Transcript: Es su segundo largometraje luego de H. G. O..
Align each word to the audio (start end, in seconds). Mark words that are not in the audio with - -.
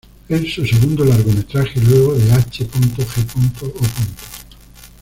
Es 0.29 0.51
su 0.55 0.65
segundo 0.65 1.05
largometraje 1.05 1.79
luego 1.79 2.15
de 2.15 2.31
H. 2.31 2.63
G. 2.63 3.67
O.. 3.67 3.73